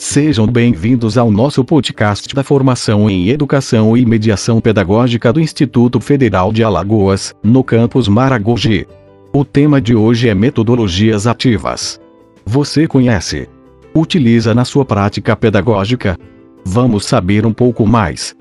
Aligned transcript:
Sejam 0.00 0.46
bem-vindos 0.46 1.18
ao 1.18 1.28
nosso 1.28 1.64
podcast 1.64 2.32
da 2.32 2.44
Formação 2.44 3.10
em 3.10 3.30
Educação 3.30 3.96
e 3.96 4.06
Mediação 4.06 4.60
Pedagógica 4.60 5.32
do 5.32 5.40
Instituto 5.40 6.00
Federal 6.00 6.52
de 6.52 6.62
Alagoas, 6.62 7.34
no 7.42 7.64
campus 7.64 8.06
Maragogi. 8.06 8.86
O 9.32 9.44
tema 9.44 9.80
de 9.80 9.96
hoje 9.96 10.28
é 10.28 10.34
metodologias 10.36 11.26
ativas. 11.26 12.00
Você 12.46 12.86
conhece? 12.86 13.48
Utiliza 13.92 14.54
na 14.54 14.64
sua 14.64 14.84
prática 14.84 15.34
pedagógica? 15.34 16.16
Vamos 16.64 17.04
saber 17.04 17.44
um 17.44 17.52
pouco 17.52 17.84
mais. 17.84 18.36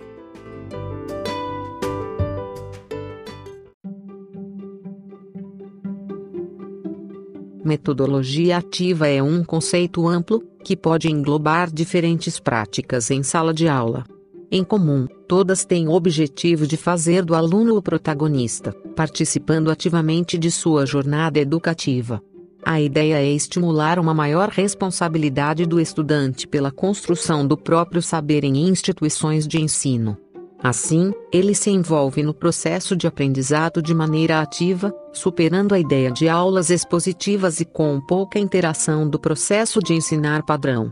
Metodologia 7.66 8.58
ativa 8.58 9.08
é 9.08 9.21
um 9.21 9.44
conceito 9.44 10.08
amplo, 10.08 10.41
que 10.67 10.76
pode 10.76 11.09
englobar 11.09 11.71
diferentes 11.73 12.41
práticas 12.41 13.09
em 13.09 13.23
sala 13.23 13.53
de 13.53 13.70
aula. 13.70 14.03
Em 14.52 14.66
comum, 14.66 15.08
todas 15.25 15.63
têm 15.63 15.88
o 15.88 15.94
objetivo 15.94 16.67
de 16.67 16.75
fazer 16.75 17.23
do 17.23 17.34
aluno 17.34 17.77
o 17.77 17.81
protagonista, 17.81 18.73
participando 18.94 19.72
ativamente 19.72 20.38
de 20.38 20.52
sua 20.52 20.85
jornada 20.85 21.39
educativa. 21.39 22.22
A 22.66 22.81
ideia 22.81 23.16
é 23.16 23.31
estimular 23.31 23.98
uma 23.98 24.13
maior 24.13 24.49
responsabilidade 24.49 25.66
do 25.66 25.80
estudante 25.80 26.45
pela 26.45 26.70
construção 26.70 27.47
do 27.47 27.55
próprio 27.55 28.02
saber 28.02 28.44
em 28.44 28.67
instituições 28.67 29.47
de 29.47 29.61
ensino. 29.61 30.17
Assim, 30.61 31.13
ele 31.31 31.53
se 31.53 31.70
envolve 31.70 32.23
no 32.23 32.34
processo 32.34 32.95
de 32.95 33.05
aprendizado 33.05 33.81
de 33.81 33.93
maneira 33.93 34.41
ativa, 34.41 34.91
superando 35.13 35.73
a 35.73 35.80
ideia 35.80 36.11
de 36.11 36.27
aulas 36.27 36.71
expositivas 36.71 37.59
e 37.59 37.66
com 37.66 38.02
pouca 38.02 38.39
interação 38.39 39.07
do 39.07 39.20
processo 39.20 39.80
de 39.80 39.93
ensinar 39.93 40.43
padrão. 40.43 40.91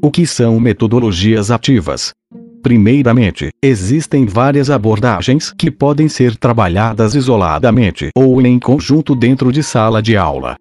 O 0.00 0.10
que 0.10 0.24
são 0.24 0.60
metodologias 0.60 1.50
ativas? 1.50 2.12
Primeiramente, 2.62 3.50
existem 3.60 4.24
várias 4.24 4.70
abordagens 4.70 5.52
que 5.52 5.68
podem 5.68 6.08
ser 6.08 6.36
trabalhadas 6.36 7.16
isoladamente 7.16 8.10
ou 8.16 8.40
em 8.40 8.58
conjunto 8.60 9.16
dentro 9.16 9.50
de 9.50 9.64
sala 9.64 10.00
de 10.00 10.16
aula. 10.16 10.56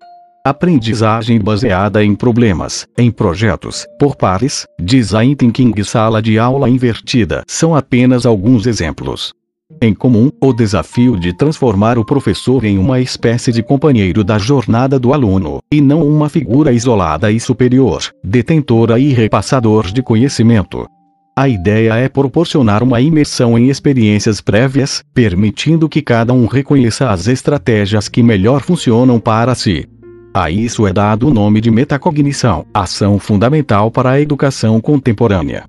Aprendizagem 0.46 1.40
baseada 1.40 2.06
em 2.06 2.14
problemas, 2.14 2.88
em 2.96 3.10
projetos, 3.10 3.88
por 3.98 4.16
pares, 4.16 4.64
design 4.80 5.36
thinking 5.36 5.74
e 5.76 5.84
sala 5.84 6.22
de 6.22 6.38
aula 6.38 6.70
invertida 6.70 7.42
são 7.48 7.74
apenas 7.74 8.28
alguns 8.28 8.68
exemplos. 8.68 9.34
Em 9.82 9.92
comum, 9.92 10.30
o 10.40 10.54
desafio 10.54 11.20
de 11.20 11.36
transformar 11.36 11.98
o 11.98 12.06
professor 12.06 12.64
em 12.64 12.78
uma 12.78 13.02
espécie 13.02 13.52
de 13.52 13.64
companheiro 13.64 14.23
da 14.23 14.38
jornada 14.38 15.00
do 15.00 15.14
aluno, 15.14 15.58
e 15.73 15.82
não 15.82 16.08
uma 16.08 16.30
figura 16.30 16.72
isolada 16.72 17.32
e 17.32 17.40
superior, 17.40 18.04
detentora 18.23 19.00
e 19.00 19.14
repassador 19.14 19.92
de 19.92 20.04
conhecimento. 20.04 20.86
A 21.36 21.50
ideia 21.50 21.96
é 21.96 22.08
proporcionar 22.08 22.84
uma 22.84 23.02
imersão 23.02 23.58
em 23.58 23.70
experiências 23.70 24.40
prévias, 24.40 25.04
permitindo 25.12 25.90
que 25.90 26.04
cada 26.04 26.32
um 26.34 26.46
reconheça 26.46 27.10
as 27.10 27.28
estratégias 27.28 28.08
que 28.08 28.22
melhor 28.22 28.62
funcionam 28.62 29.20
para 29.20 29.56
si. 29.56 29.86
A 30.38 30.52
isso 30.52 30.86
é 30.86 30.91
dado 30.91 31.30
o 31.30 31.33
nome 31.33 31.61
de 31.61 31.72
metacognição, 31.72 32.66
ação 32.73 33.17
fundamental 33.17 33.89
para 33.89 34.09
a 34.09 34.19
educação 34.19 34.81
contemporânea. 34.81 35.66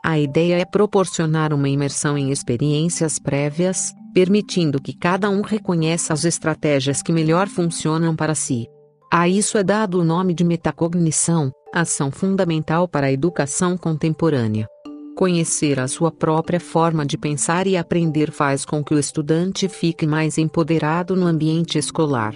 A 0.00 0.16
ideia 0.16 0.60
é 0.60 0.64
proporcionar 0.64 1.52
uma 1.52 1.68
imersão 1.68 2.16
em 2.16 2.30
experiências 2.30 3.18
prévias, 3.18 3.92
permitindo 4.14 4.80
que 4.80 4.96
cada 4.96 5.28
um 5.28 5.40
reconheça 5.40 6.12
as 6.12 6.24
estratégias 6.24 7.02
que 7.02 7.10
melhor 7.10 7.48
funcionam 7.48 8.14
para 8.14 8.36
si. 8.36 8.68
A 9.12 9.28
isso 9.28 9.58
é 9.58 9.64
dado 9.64 9.98
o 9.98 10.04
nome 10.04 10.32
de 10.32 10.44
metacognição, 10.44 11.50
ação 11.74 12.12
fundamental 12.12 12.86
para 12.86 13.08
a 13.08 13.12
educação 13.12 13.76
contemporânea. 13.76 14.68
Conhecer 15.16 15.78
a 15.78 15.86
sua 15.86 16.10
própria 16.10 16.58
forma 16.58 17.06
de 17.06 17.16
pensar 17.16 17.68
e 17.68 17.76
aprender 17.76 18.32
faz 18.32 18.64
com 18.64 18.82
que 18.82 18.92
o 18.92 18.98
estudante 18.98 19.68
fique 19.68 20.06
mais 20.06 20.38
empoderado 20.38 21.14
no 21.14 21.26
ambiente 21.26 21.78
escolar. 21.78 22.34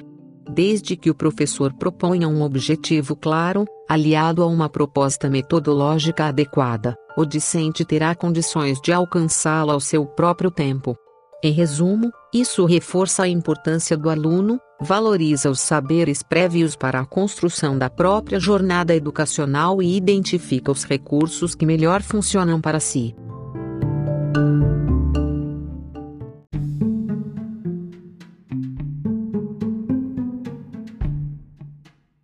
Desde 0.48 0.96
que 0.96 1.10
o 1.10 1.14
professor 1.14 1.72
proponha 1.74 2.28
um 2.28 2.40
objetivo 2.40 3.16
claro, 3.16 3.64
aliado 3.88 4.44
a 4.44 4.46
uma 4.46 4.68
proposta 4.68 5.28
metodológica 5.28 6.26
adequada, 6.26 6.94
o 7.16 7.24
discente 7.24 7.84
terá 7.84 8.14
condições 8.14 8.80
de 8.80 8.92
alcançá-la 8.92 9.72
ao 9.72 9.80
seu 9.80 10.06
próprio 10.06 10.50
tempo. 10.50 10.96
Em 11.42 11.52
resumo, 11.52 12.10
isso 12.34 12.64
reforça 12.64 13.22
a 13.22 13.28
importância 13.28 13.96
do 13.96 14.10
aluno, 14.10 14.58
valoriza 14.80 15.48
os 15.48 15.60
saberes 15.60 16.20
prévios 16.20 16.74
para 16.74 16.98
a 16.98 17.04
construção 17.04 17.78
da 17.78 17.88
própria 17.88 18.40
jornada 18.40 18.92
educacional 18.92 19.80
e 19.80 19.96
identifica 19.96 20.72
os 20.72 20.82
recursos 20.82 21.54
que 21.54 21.64
melhor 21.64 22.02
funcionam 22.02 22.60
para 22.60 22.80
si. 22.80 23.14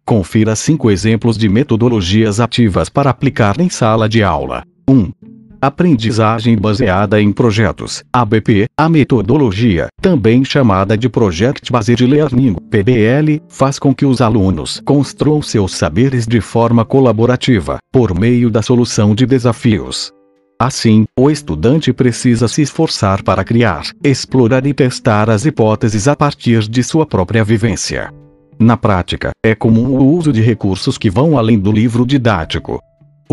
Confira 0.05 0.57
cinco 0.57 0.91
exemplos 0.91 1.39
de 1.39 1.49
metodologias 1.49 2.41
ativas 2.41 2.89
para 2.89 3.11
aplicar 3.11 3.61
em 3.61 3.71
sala 3.71 4.09
de 4.09 4.25
aula. 4.25 4.65
1. 4.89 5.24
Aprendizagem 5.65 6.59
baseada 6.59 7.19
em 7.23 7.33
projetos, 7.33 8.05
ABP, 8.13 8.67
a 8.77 8.87
metodologia, 8.87 9.87
também 9.99 10.45
chamada 10.45 10.95
de 10.95 11.09
Project 11.09 11.73
Based 11.73 12.07
Learning, 12.07 12.55
PBL, 12.69 13.41
faz 13.49 13.79
com 13.79 13.95
que 13.95 14.05
os 14.05 14.21
alunos 14.21 14.83
construam 14.85 15.41
seus 15.41 15.75
saberes 15.75 16.27
de 16.27 16.39
forma 16.43 16.85
colaborativa, 16.85 17.79
por 17.91 18.15
meio 18.15 18.51
da 18.51 18.61
solução 18.61 19.15
de 19.15 19.25
desafios. 19.25 20.13
Assim, 20.61 21.07
o 21.19 21.31
estudante 21.31 21.95
precisa 21.95 22.47
se 22.47 22.61
esforçar 22.61 23.23
para 23.23 23.43
criar, 23.43 23.85
explorar 24.05 24.67
e 24.67 24.75
testar 24.75 25.31
as 25.31 25.47
hipóteses 25.47 26.07
a 26.07 26.15
partir 26.15 26.69
de 26.69 26.83
sua 26.83 27.07
própria 27.07 27.43
vivência. 27.43 28.13
Na 28.59 28.77
prática, 28.77 29.31
é 29.43 29.55
comum 29.55 29.97
o 29.97 30.13
uso 30.15 30.31
de 30.31 30.43
recursos 30.43 30.99
que 30.99 31.09
vão 31.09 31.39
além 31.39 31.59
do 31.59 31.73
livro 31.73 32.07
didático, 32.07 32.81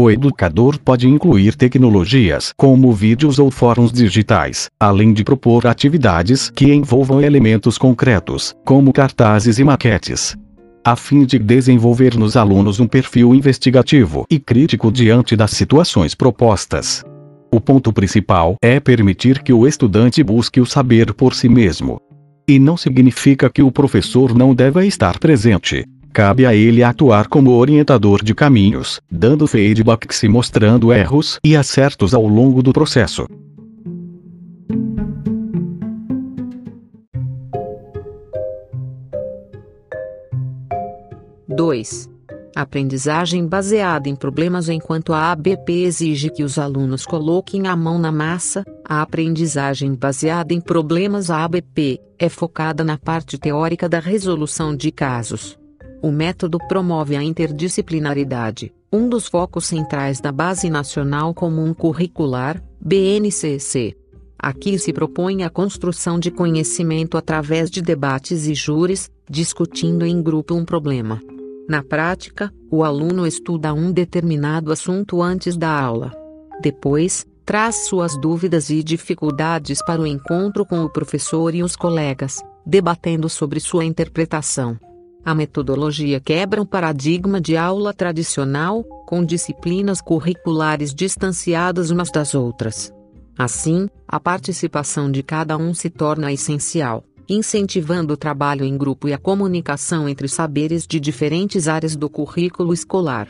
o 0.01 0.09
educador 0.09 0.79
pode 0.79 1.07
incluir 1.07 1.55
tecnologias 1.55 2.51
como 2.57 2.91
vídeos 2.91 3.37
ou 3.37 3.51
fóruns 3.51 3.91
digitais, 3.91 4.67
além 4.79 5.13
de 5.13 5.23
propor 5.23 5.67
atividades 5.67 6.49
que 6.49 6.73
envolvam 6.73 7.21
elementos 7.21 7.77
concretos, 7.77 8.55
como 8.65 8.91
cartazes 8.91 9.59
e 9.59 9.63
maquetes. 9.63 10.35
A 10.83 10.95
fim 10.95 11.23
de 11.23 11.37
desenvolver 11.37 12.17
nos 12.17 12.35
alunos 12.35 12.79
um 12.79 12.87
perfil 12.87 13.35
investigativo 13.35 14.25
e 14.27 14.39
crítico 14.39 14.91
diante 14.91 15.35
das 15.35 15.51
situações 15.51 16.15
propostas. 16.15 17.03
O 17.53 17.61
ponto 17.61 17.93
principal 17.93 18.55
é 18.59 18.79
permitir 18.79 19.43
que 19.43 19.53
o 19.53 19.67
estudante 19.67 20.23
busque 20.23 20.59
o 20.59 20.65
saber 20.65 21.13
por 21.13 21.35
si 21.35 21.47
mesmo. 21.47 21.99
E 22.47 22.57
não 22.57 22.75
significa 22.75 23.49
que 23.49 23.61
o 23.61 23.71
professor 23.71 24.33
não 24.33 24.55
deva 24.55 24.83
estar 24.83 25.19
presente. 25.19 25.85
Cabe 26.13 26.45
a 26.45 26.53
ele 26.53 26.83
atuar 26.83 27.27
como 27.27 27.51
orientador 27.51 28.21
de 28.21 28.35
caminhos, 28.35 28.99
dando 29.09 29.47
feedbacks 29.47 30.21
e 30.23 30.27
mostrando 30.27 30.91
erros 30.91 31.39
e 31.41 31.55
acertos 31.55 32.13
ao 32.13 32.27
longo 32.27 32.61
do 32.61 32.73
processo. 32.73 33.25
Dois. 41.47 42.09
Aprendizagem 42.53 43.47
baseada 43.47 44.09
em 44.09 44.15
problemas 44.15 44.67
Enquanto 44.67 45.13
a 45.13 45.31
ABP 45.31 45.83
exige 45.83 46.29
que 46.29 46.43
os 46.43 46.59
alunos 46.59 47.05
coloquem 47.05 47.67
a 47.67 47.75
mão 47.77 47.97
na 47.97 48.11
massa, 48.11 48.65
a 48.83 49.01
aprendizagem 49.01 49.95
baseada 49.95 50.53
em 50.53 50.59
problemas 50.59 51.29
ABP 51.29 52.01
é 52.19 52.27
focada 52.27 52.83
na 52.83 52.97
parte 52.97 53.37
teórica 53.37 53.87
da 53.87 53.99
resolução 54.01 54.75
de 54.75 54.91
casos. 54.91 55.60
O 56.03 56.11
método 56.11 56.57
promove 56.67 57.15
a 57.15 57.21
interdisciplinaridade, 57.21 58.73
um 58.91 59.07
dos 59.07 59.27
focos 59.27 59.65
centrais 59.65 60.19
da 60.19 60.31
Base 60.31 60.67
Nacional 60.67 61.31
Comum 61.31 61.75
Curricular, 61.75 62.59
BNCC. 62.79 63.95
Aqui 64.37 64.79
se 64.79 64.91
propõe 64.91 65.43
a 65.43 65.49
construção 65.49 66.19
de 66.19 66.31
conhecimento 66.31 67.17
através 67.17 67.69
de 67.69 67.83
debates 67.83 68.47
e 68.47 68.55
júris, 68.55 69.11
discutindo 69.29 70.03
em 70.03 70.23
grupo 70.23 70.55
um 70.55 70.65
problema. 70.65 71.21
Na 71.69 71.83
prática, 71.83 72.51
o 72.71 72.83
aluno 72.83 73.27
estuda 73.27 73.71
um 73.71 73.91
determinado 73.91 74.71
assunto 74.71 75.21
antes 75.21 75.55
da 75.55 75.69
aula. 75.69 76.11
Depois, 76.59 77.27
traz 77.45 77.85
suas 77.85 78.19
dúvidas 78.19 78.71
e 78.71 78.81
dificuldades 78.81 79.85
para 79.85 80.01
o 80.01 80.07
encontro 80.07 80.65
com 80.65 80.83
o 80.83 80.89
professor 80.89 81.53
e 81.53 81.61
os 81.61 81.75
colegas, 81.75 82.41
debatendo 82.65 83.29
sobre 83.29 83.59
sua 83.59 83.85
interpretação. 83.85 84.79
A 85.23 85.35
metodologia 85.35 86.19
quebra 86.19 86.61
o 86.61 86.65
paradigma 86.65 87.39
de 87.39 87.55
aula 87.55 87.93
tradicional, 87.93 88.83
com 89.05 89.23
disciplinas 89.23 90.01
curriculares 90.01 90.93
distanciadas 90.93 91.91
umas 91.91 92.09
das 92.09 92.33
outras. 92.33 92.91
Assim, 93.37 93.87
a 94.07 94.19
participação 94.19 95.11
de 95.11 95.21
cada 95.21 95.57
um 95.57 95.73
se 95.73 95.89
torna 95.89 96.31
essencial, 96.31 97.03
incentivando 97.29 98.13
o 98.13 98.17
trabalho 98.17 98.65
em 98.65 98.75
grupo 98.75 99.07
e 99.07 99.13
a 99.13 99.17
comunicação 99.17 100.09
entre 100.09 100.27
saberes 100.27 100.87
de 100.87 100.99
diferentes 100.99 101.67
áreas 101.67 101.95
do 101.95 102.09
currículo 102.09 102.73
escolar. 102.73 103.27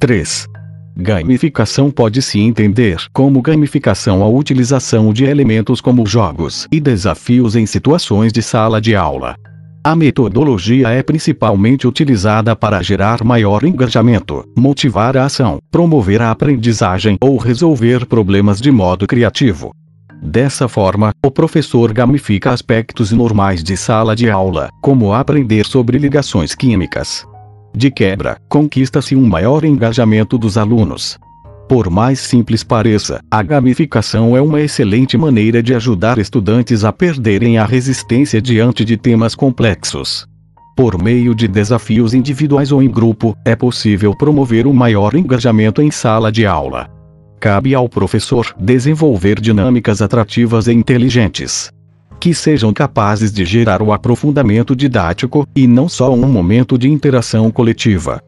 Três. 0.00 0.48
Gamificação 1.02 1.90
pode 1.90 2.20
se 2.20 2.38
entender 2.38 2.98
como 3.10 3.40
gamificação 3.40 4.22
a 4.22 4.28
utilização 4.28 5.14
de 5.14 5.24
elementos 5.24 5.80
como 5.80 6.04
jogos 6.04 6.68
e 6.70 6.78
desafios 6.78 7.56
em 7.56 7.64
situações 7.64 8.30
de 8.30 8.42
sala 8.42 8.82
de 8.82 8.94
aula. 8.94 9.34
A 9.82 9.96
metodologia 9.96 10.90
é 10.90 11.02
principalmente 11.02 11.86
utilizada 11.86 12.54
para 12.54 12.82
gerar 12.82 13.24
maior 13.24 13.64
engajamento, 13.64 14.44
motivar 14.54 15.16
a 15.16 15.24
ação, 15.24 15.58
promover 15.70 16.20
a 16.20 16.30
aprendizagem 16.30 17.16
ou 17.18 17.38
resolver 17.38 18.04
problemas 18.04 18.60
de 18.60 18.70
modo 18.70 19.06
criativo. 19.06 19.70
Dessa 20.22 20.68
forma, 20.68 21.12
o 21.24 21.30
professor 21.30 21.94
gamifica 21.94 22.50
aspectos 22.50 23.10
normais 23.10 23.64
de 23.64 23.74
sala 23.74 24.14
de 24.14 24.28
aula, 24.28 24.68
como 24.82 25.14
aprender 25.14 25.64
sobre 25.64 25.96
ligações 25.96 26.54
químicas, 26.54 27.24
de 27.74 27.90
quebra, 27.90 28.36
conquista-se 28.48 29.14
um 29.14 29.26
maior 29.26 29.64
engajamento 29.64 30.36
dos 30.36 30.58
alunos. 30.58 31.18
Por 31.68 31.88
mais 31.88 32.18
simples 32.18 32.64
pareça, 32.64 33.20
a 33.30 33.42
gamificação 33.42 34.36
é 34.36 34.40
uma 34.40 34.60
excelente 34.60 35.16
maneira 35.16 35.62
de 35.62 35.74
ajudar 35.74 36.18
estudantes 36.18 36.84
a 36.84 36.92
perderem 36.92 37.58
a 37.58 37.64
resistência 37.64 38.42
diante 38.42 38.84
de 38.84 38.96
temas 38.96 39.34
complexos. 39.34 40.26
Por 40.76 41.00
meio 41.00 41.34
de 41.34 41.46
desafios 41.46 42.12
individuais 42.12 42.72
ou 42.72 42.82
em 42.82 42.90
grupo, 42.90 43.36
é 43.44 43.54
possível 43.54 44.16
promover 44.16 44.66
um 44.66 44.72
maior 44.72 45.14
engajamento 45.14 45.80
em 45.80 45.90
sala 45.90 46.32
de 46.32 46.44
aula. 46.44 46.88
Cabe 47.38 47.74
ao 47.74 47.88
professor 47.88 48.54
desenvolver 48.58 49.40
dinâmicas 49.40 50.02
atrativas 50.02 50.66
e 50.66 50.72
inteligentes 50.72 51.70
que 52.20 52.34
sejam 52.34 52.72
capazes 52.72 53.32
de 53.32 53.46
gerar 53.46 53.80
o 53.80 53.92
aprofundamento 53.92 54.76
didático, 54.76 55.48
e 55.56 55.66
não 55.66 55.88
só 55.88 56.12
um 56.12 56.28
momento 56.28 56.76
de 56.76 56.88
interação 56.88 57.50
coletiva. 57.50 58.22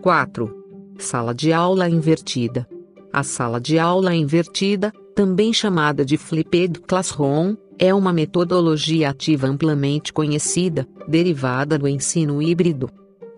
Quatro. 0.00 0.56
Sala 0.98 1.34
de 1.34 1.52
aula 1.52 1.88
invertida. 1.88 2.66
A 3.12 3.24
sala 3.24 3.60
de 3.60 3.78
aula 3.78 4.14
invertida, 4.14 4.92
também 5.16 5.52
chamada 5.52 6.04
de 6.04 6.16
flipped 6.16 6.80
classroom, 6.86 7.56
é 7.78 7.92
uma 7.92 8.12
metodologia 8.12 9.10
ativa 9.10 9.46
amplamente 9.46 10.12
conhecida, 10.12 10.86
derivada 11.08 11.78
do 11.78 11.88
ensino 11.88 12.40
híbrido, 12.40 12.88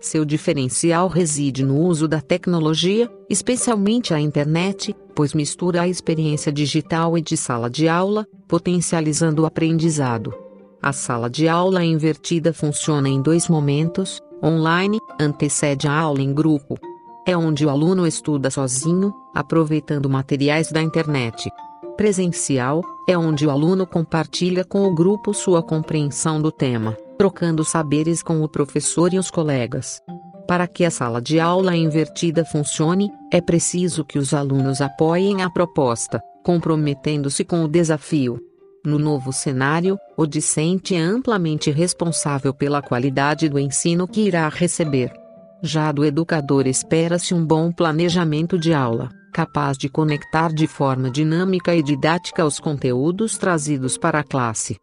seu 0.03 0.25
diferencial 0.25 1.07
reside 1.07 1.63
no 1.63 1.79
uso 1.79 2.09
da 2.09 2.19
tecnologia, 2.19 3.09
especialmente 3.29 4.13
a 4.13 4.19
internet, 4.19 4.93
pois 5.15 5.33
mistura 5.33 5.81
a 5.81 5.87
experiência 5.87 6.51
digital 6.51 7.17
e 7.17 7.21
de 7.21 7.37
sala 7.37 7.69
de 7.69 7.87
aula, 7.87 8.27
potencializando 8.45 9.43
o 9.43 9.45
aprendizado. 9.45 10.33
A 10.81 10.91
sala 10.91 11.29
de 11.29 11.47
aula 11.47 11.85
invertida 11.85 12.51
funciona 12.51 13.07
em 13.07 13.21
dois 13.21 13.47
momentos: 13.47 14.19
online, 14.43 14.99
antecede 15.17 15.87
a 15.87 15.97
aula 15.97 16.21
em 16.21 16.33
grupo. 16.33 16.77
É 17.25 17.37
onde 17.37 17.65
o 17.65 17.69
aluno 17.69 18.05
estuda 18.05 18.51
sozinho, 18.51 19.13
aproveitando 19.33 20.09
materiais 20.09 20.69
da 20.69 20.81
internet. 20.81 21.49
Presencial 21.95 22.83
é 23.07 23.17
onde 23.17 23.47
o 23.47 23.49
aluno 23.49 23.87
compartilha 23.87 24.65
com 24.65 24.85
o 24.85 24.93
grupo 24.93 25.33
sua 25.33 25.63
compreensão 25.63 26.41
do 26.41 26.51
tema 26.51 26.97
trocando 27.17 27.63
saberes 27.63 28.21
com 28.21 28.41
o 28.41 28.49
professor 28.49 29.13
e 29.13 29.19
os 29.19 29.29
colegas. 29.29 29.99
Para 30.47 30.67
que 30.67 30.83
a 30.83 30.91
sala 30.91 31.21
de 31.21 31.39
aula 31.39 31.75
invertida 31.75 32.43
funcione, 32.43 33.09
é 33.31 33.39
preciso 33.39 34.03
que 34.03 34.19
os 34.19 34.33
alunos 34.33 34.81
apoiem 34.81 35.41
a 35.41 35.49
proposta, 35.49 36.21
comprometendo-se 36.43 37.45
com 37.45 37.63
o 37.63 37.67
desafio. 37.67 38.39
No 38.85 38.99
novo 38.99 39.31
cenário, 39.31 39.97
o 40.17 40.27
discente 40.27 40.93
é 40.93 40.99
amplamente 40.99 41.71
responsável 41.71 42.53
pela 42.53 42.81
qualidade 42.81 43.47
do 43.47 43.57
ensino 43.57 44.05
que 44.05 44.21
irá 44.21 44.49
receber. 44.49 45.13
Já 45.61 45.93
do 45.93 46.03
educador 46.03 46.67
espera-se 46.67 47.33
um 47.33 47.45
bom 47.45 47.71
planejamento 47.71 48.59
de 48.59 48.73
aula, 48.73 49.09
capaz 49.33 49.77
de 49.77 49.87
conectar 49.87 50.53
de 50.53 50.67
forma 50.67 51.09
dinâmica 51.09 51.73
e 51.73 51.81
didática 51.81 52.45
os 52.45 52.59
conteúdos 52.59 53.37
trazidos 53.37 53.97
para 53.97 54.19
a 54.19 54.23
classe. 54.23 54.77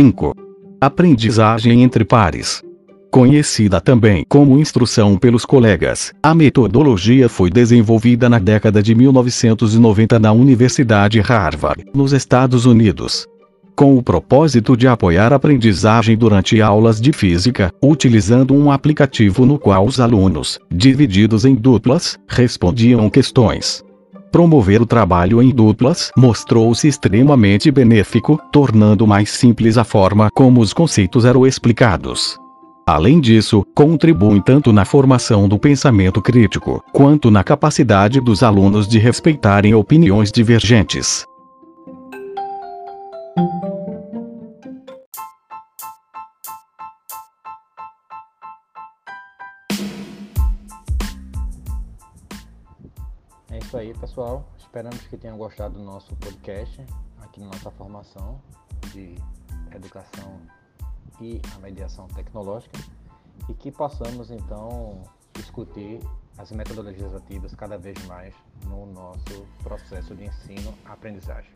5. 0.00 0.34
Aprendizagem 0.80 1.82
entre 1.82 2.06
pares. 2.06 2.62
Conhecida 3.10 3.82
também 3.82 4.24
como 4.26 4.58
instrução 4.58 5.18
pelos 5.18 5.44
colegas, 5.44 6.10
a 6.22 6.34
metodologia 6.34 7.28
foi 7.28 7.50
desenvolvida 7.50 8.26
na 8.26 8.38
década 8.38 8.82
de 8.82 8.94
1990 8.94 10.18
na 10.18 10.32
Universidade 10.32 11.20
Harvard, 11.20 11.84
nos 11.92 12.14
Estados 12.14 12.64
Unidos. 12.64 13.26
Com 13.76 13.94
o 13.98 14.02
propósito 14.02 14.74
de 14.74 14.88
apoiar 14.88 15.34
a 15.34 15.36
aprendizagem 15.36 16.16
durante 16.16 16.62
aulas 16.62 16.98
de 16.98 17.12
física, 17.12 17.70
utilizando 17.84 18.54
um 18.54 18.72
aplicativo 18.72 19.44
no 19.44 19.58
qual 19.58 19.84
os 19.84 20.00
alunos, 20.00 20.58
divididos 20.72 21.44
em 21.44 21.54
duplas, 21.54 22.18
respondiam 22.26 23.10
questões. 23.10 23.84
Promover 24.32 24.80
o 24.80 24.86
trabalho 24.86 25.42
em 25.42 25.50
duplas 25.50 26.12
mostrou-se 26.16 26.86
extremamente 26.86 27.70
benéfico, 27.70 28.38
tornando 28.52 29.06
mais 29.06 29.30
simples 29.30 29.76
a 29.76 29.84
forma 29.84 30.28
como 30.32 30.60
os 30.60 30.72
conceitos 30.72 31.24
eram 31.24 31.46
explicados. 31.46 32.38
Além 32.86 33.20
disso, 33.20 33.64
contribuem 33.74 34.40
tanto 34.40 34.72
na 34.72 34.84
formação 34.84 35.48
do 35.48 35.58
pensamento 35.58 36.20
crítico, 36.22 36.82
quanto 36.92 37.30
na 37.30 37.44
capacidade 37.44 38.20
dos 38.20 38.42
alunos 38.42 38.88
de 38.88 38.98
respeitarem 38.98 39.74
opiniões 39.74 40.32
divergentes. 40.32 41.24
Aí, 53.80 53.94
pessoal. 53.94 54.46
Esperamos 54.58 55.00
que 55.06 55.16
tenham 55.16 55.38
gostado 55.38 55.78
do 55.78 55.82
nosso 55.82 56.14
podcast 56.16 56.84
aqui 57.22 57.40
na 57.40 57.46
nossa 57.46 57.70
formação 57.70 58.40
de 58.92 59.14
educação 59.74 60.38
e 61.18 61.40
a 61.54 61.58
mediação 61.60 62.06
tecnológica 62.08 62.78
e 63.48 63.54
que 63.54 63.72
possamos 63.72 64.30
então 64.30 65.02
discutir 65.32 65.98
as 66.36 66.52
metodologias 66.52 67.14
ativas 67.14 67.54
cada 67.54 67.78
vez 67.78 67.96
mais 68.04 68.34
no 68.66 68.84
nosso 68.84 69.46
processo 69.62 70.14
de 70.14 70.24
ensino-aprendizagem. 70.24 71.50